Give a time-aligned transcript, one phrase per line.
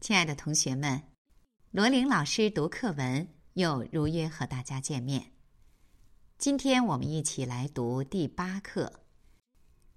[0.00, 1.02] 亲爱的同学们，
[1.70, 5.32] 罗琳老师读课文又如约和大家见面。
[6.38, 9.00] 今天我们一起来读第八课：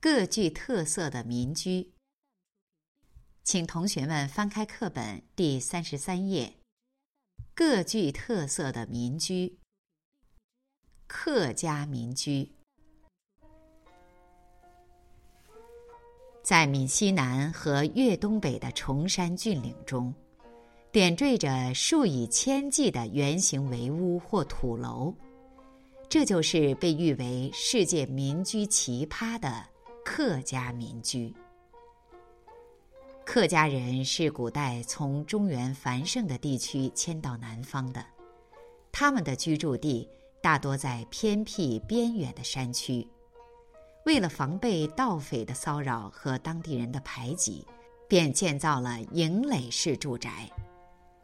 [0.01, 1.93] 各具特色的民居。
[3.43, 6.60] 请同学们翻开课本第三十三页。
[7.63, 9.55] 各具特色的民居，
[11.05, 12.51] 客家民居，
[16.41, 20.11] 在闽西南和粤东北的崇山峻岭中，
[20.91, 25.13] 点缀着数以千计的圆形围屋或土楼，
[26.09, 29.63] 这就是被誉为世界民居奇葩的
[30.03, 31.31] 客家民居。
[33.33, 38.05] 客家人是古代从中原繁盛的地区迁到南方的，
[38.91, 40.05] 他们的居住地
[40.41, 43.07] 大多在偏僻边远的山区。
[44.05, 47.65] 为了防备盗匪的骚扰和当地人的排挤，
[48.05, 50.51] 便建造了营垒式住宅，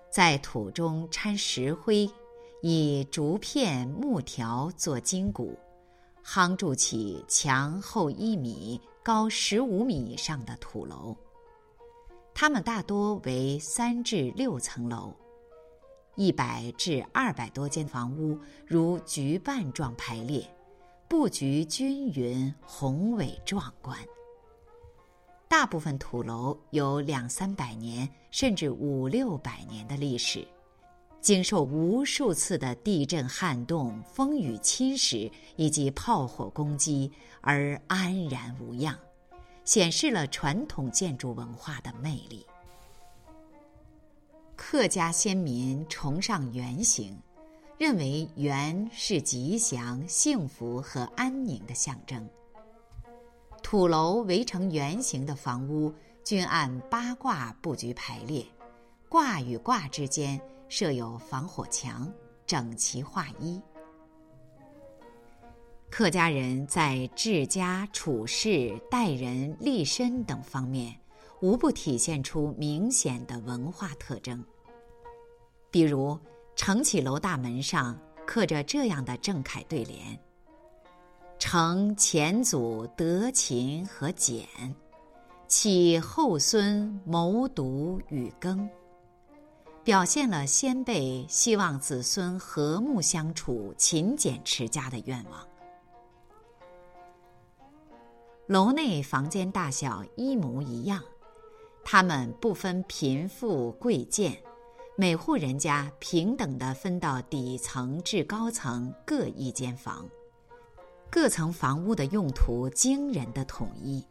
[0.10, 2.10] 在土中掺石灰，
[2.62, 5.60] 以竹片、木条做筋骨，
[6.24, 11.14] 夯筑起墙厚一米、高十五米以上的土楼。
[12.40, 15.12] 它们大多为三至六层楼，
[16.16, 20.48] 一百至二百多间房屋如菊瓣状排列，
[21.08, 23.98] 布局均匀、宏伟壮观。
[25.48, 30.48] 大部分土楼有两三百年甚至五六百年的历史，
[31.20, 38.96] 经受无数次的地震、撼动、风雨侵蚀以及炮火攻击而安然无恙。
[39.68, 42.48] 显示了传统建筑文化的魅力。
[44.56, 47.20] 客家先民崇尚圆形，
[47.78, 52.26] 认为圆是吉祥、幸福和安宁的象征。
[53.62, 58.46] 土楼围成圆形的房屋均按八卦布局排列，
[59.10, 60.40] 卦与卦之间
[60.70, 62.10] 设有防火墙，
[62.46, 63.62] 整齐划一。
[65.90, 70.94] 客家人在治家、处事、待人、立身等方面，
[71.42, 74.44] 无不体现出明显的文化特征。
[75.72, 76.20] 比如，
[76.56, 79.98] 承启楼大门上刻着这样的正楷对联
[81.40, 84.46] ：“承前祖德勤和俭，
[85.48, 88.70] 启后孙谋独与耕。”
[89.86, 95.48] 表现了先辈希望子孙和睦相处、勤俭持家的愿望。
[98.48, 101.04] 楼内房间大小一模一样，
[101.84, 104.42] 他们不分贫富贵贱，
[104.96, 110.08] 每户人家平等的分到底层至高层各一间房，
[111.12, 114.02] 各层房屋的用途惊人的统一，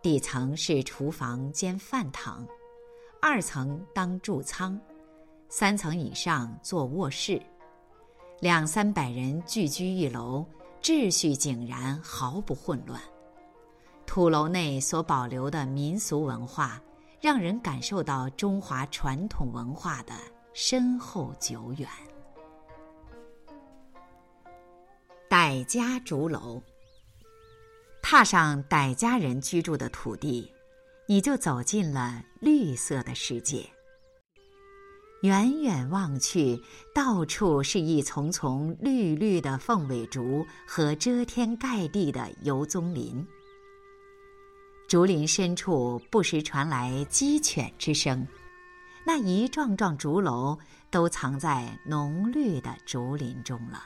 [0.00, 2.46] 底层是厨房兼饭堂，
[3.20, 4.80] 二层当贮仓，
[5.50, 7.38] 三层以上做卧室，
[8.40, 10.46] 两三百人聚居一楼，
[10.80, 12.98] 秩序井然，毫不混乱。
[14.06, 16.80] 土楼内所保留的民俗文化，
[17.20, 20.14] 让人感受到中华传统文化的
[20.54, 21.86] 深厚久远。
[25.28, 26.62] 傣家竹楼，
[28.00, 30.50] 踏上傣家人居住的土地，
[31.06, 33.68] 你就走进了绿色的世界。
[35.22, 36.58] 远远望去，
[36.94, 43.26] 到处是一丛丛绿绿的凤尾竹和遮天盖地的油棕林。
[44.88, 48.24] 竹林深处不时传来鸡犬之声，
[49.04, 50.56] 那一幢幢竹楼
[50.92, 53.82] 都藏在浓绿的竹林中了。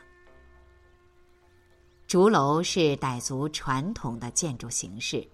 [2.07, 5.27] 竹楼是傣族传统的建筑形式。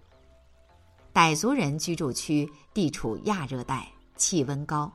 [1.13, 4.93] 傣族人居住区地处亚热带，气温高，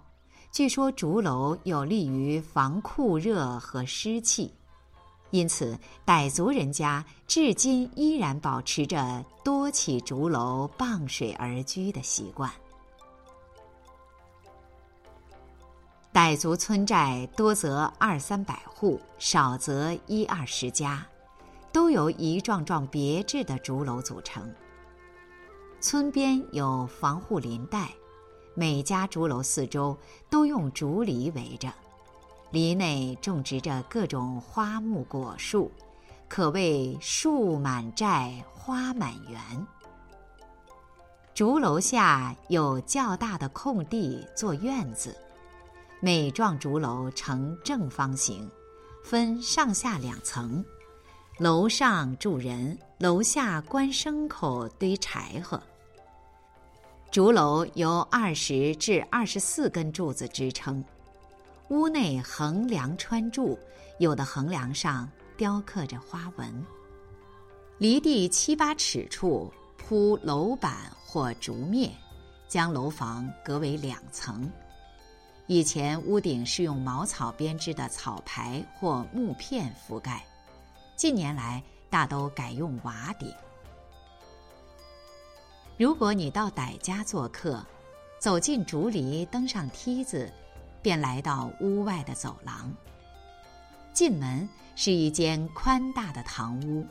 [0.53, 4.53] 据说竹楼有利于防酷热和湿气。
[5.31, 12.51] 因此，傣族人家至今依然保持着多起竹楼傍水而居的习惯。
[16.13, 21.05] 傣族村寨多则二三百户，少则一二十家，
[21.71, 24.53] 都由一幢幢别致的竹楼组成。
[25.79, 27.89] 村边有防护林带，
[28.53, 29.97] 每家竹楼四周
[30.29, 31.73] 都用竹篱围着。
[32.51, 35.71] 篱内种植着各种花木果树，
[36.27, 39.39] 可谓树满寨，花满园。
[41.33, 45.15] 竹楼下有较大的空地做院子，
[46.01, 48.51] 每幢竹楼呈正方形，
[49.01, 50.63] 分上下两层，
[51.39, 55.57] 楼上住人，楼下关牲口、堆柴禾。
[57.09, 60.83] 竹楼由二十至二十四根柱子支撑，
[61.71, 63.57] 屋内横梁穿柱，
[63.97, 66.65] 有的横梁上雕刻着花纹。
[67.77, 71.89] 离地七八尺处铺楼板或竹篾，
[72.45, 74.51] 将楼房隔为两层。
[75.47, 80.25] 以前屋顶是用茅草编织的草牌或木片覆盖，
[80.97, 83.33] 近年来大都改用瓦顶。
[85.77, 87.65] 如果你到傣家做客，
[88.19, 90.29] 走进竹篱，登上梯子，
[90.81, 92.73] 便来到屋外的走廊。
[93.93, 96.85] 进门是一间宽大的堂屋，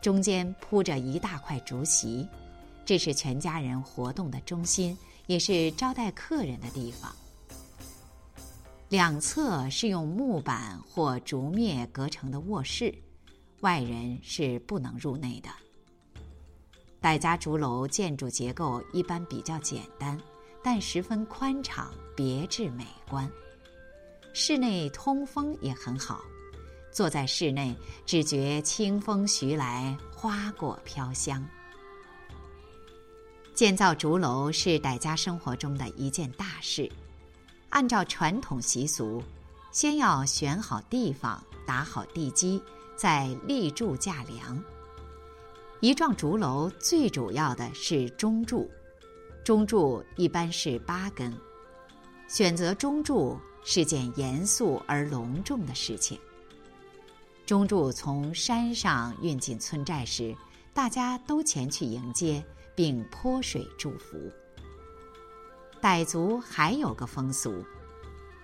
[0.00, 2.26] 中间铺着一大块竹席，
[2.84, 4.96] 这是全家人活动的中心，
[5.26, 7.14] 也是招待客人的地方。
[8.88, 12.94] 两侧是用木板或竹篾隔成的卧室，
[13.60, 15.48] 外人是不能入内的。
[17.02, 20.16] 傣家竹楼建筑结构一般比较简单，
[20.68, 23.30] 但十分宽敞、别致美观。
[24.32, 26.24] 室内通风也很好，
[26.90, 27.72] 坐在室内
[28.04, 31.46] 只觉清风徐来，花果飘香。
[33.54, 36.90] 建造竹楼是傣家生活中的一件大事。
[37.68, 39.22] 按照传统习俗，
[39.70, 42.60] 先要选好地方，打好地基，
[42.96, 44.60] 再立柱架梁。
[45.78, 48.68] 一幢竹楼最主要的是中柱，
[49.46, 51.32] 中柱一般是八根。
[52.26, 56.18] 选择中柱是件严肃而隆重的事情。
[57.46, 60.34] 中柱从山上运进村寨时，
[60.74, 62.44] 大家都前去迎接，
[62.74, 64.18] 并泼水祝福。
[65.80, 67.64] 傣族还有个风俗，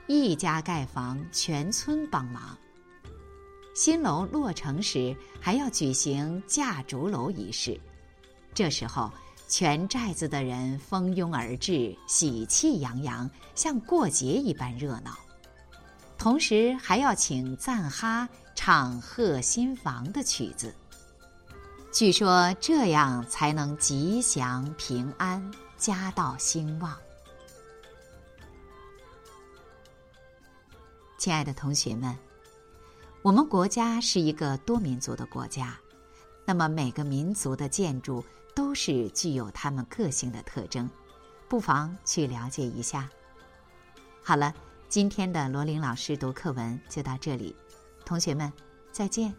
[0.07, 2.57] 一家盖房，全村帮忙。
[3.75, 7.77] 新楼落成时，还要举行架竹楼仪式。
[8.55, 9.11] 这时候，
[9.53, 15.15] 全寨子的人蜂拥而至，喜气洋洋，像过节一般热闹。
[16.17, 20.75] 同时，还要请赞哈唱贺新房的曲子。
[21.93, 26.97] 据说这样才能吉祥平安，家道兴旺。
[31.19, 32.17] 亲爱的同学们，
[33.21, 35.77] 我们国家是一个多民族的国家，
[36.47, 40.89] 那么每个民族的建筑都是具有他们个性的特征，
[41.49, 43.09] 不妨去了解一下。
[44.23, 44.55] 好了，
[44.89, 47.57] 今天的罗琳老师读课文就到这里，
[48.05, 48.53] 同学们
[48.93, 49.35] 再见。